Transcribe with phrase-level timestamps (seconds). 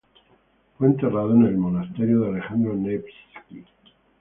[0.79, 3.63] Fue enterrado en el monasterio de Alejandro Nevski.